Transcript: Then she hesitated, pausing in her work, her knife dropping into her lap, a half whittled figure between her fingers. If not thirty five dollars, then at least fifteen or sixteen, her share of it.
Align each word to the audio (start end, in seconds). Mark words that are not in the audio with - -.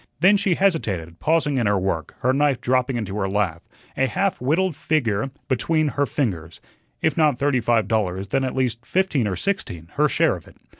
Then 0.19 0.35
she 0.35 0.55
hesitated, 0.55 1.19
pausing 1.19 1.57
in 1.59 1.67
her 1.67 1.77
work, 1.77 2.15
her 2.21 2.33
knife 2.33 2.59
dropping 2.59 2.97
into 2.97 3.15
her 3.17 3.29
lap, 3.29 3.61
a 3.95 4.07
half 4.07 4.41
whittled 4.41 4.75
figure 4.75 5.29
between 5.47 5.89
her 5.89 6.07
fingers. 6.07 6.59
If 7.03 7.17
not 7.17 7.37
thirty 7.37 7.59
five 7.59 7.87
dollars, 7.87 8.29
then 8.29 8.43
at 8.43 8.55
least 8.55 8.83
fifteen 8.83 9.27
or 9.27 9.35
sixteen, 9.35 9.89
her 9.97 10.09
share 10.09 10.35
of 10.35 10.47
it. 10.47 10.57